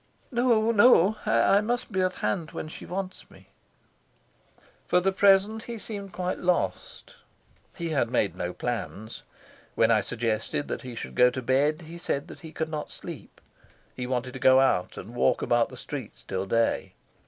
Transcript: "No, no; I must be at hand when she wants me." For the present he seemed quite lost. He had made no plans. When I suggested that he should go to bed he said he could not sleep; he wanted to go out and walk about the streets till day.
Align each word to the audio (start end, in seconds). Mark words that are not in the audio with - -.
"No, 0.31 0.71
no; 0.71 1.17
I 1.27 1.61
must 1.61 1.91
be 1.91 2.01
at 2.01 2.15
hand 2.25 2.53
when 2.53 2.67
she 2.69 2.87
wants 2.87 3.29
me." 3.29 3.49
For 4.87 4.99
the 4.99 5.11
present 5.11 5.65
he 5.65 5.77
seemed 5.77 6.11
quite 6.11 6.39
lost. 6.39 7.13
He 7.75 7.89
had 7.89 8.09
made 8.09 8.35
no 8.35 8.51
plans. 8.51 9.21
When 9.75 9.91
I 9.91 10.01
suggested 10.01 10.67
that 10.69 10.81
he 10.81 10.95
should 10.95 11.13
go 11.13 11.29
to 11.29 11.43
bed 11.43 11.81
he 11.83 11.99
said 11.99 12.35
he 12.41 12.51
could 12.51 12.69
not 12.69 12.89
sleep; 12.91 13.39
he 13.95 14.07
wanted 14.07 14.33
to 14.33 14.39
go 14.39 14.59
out 14.59 14.97
and 14.97 15.13
walk 15.13 15.43
about 15.43 15.69
the 15.69 15.77
streets 15.77 16.23
till 16.23 16.47
day. 16.47 16.95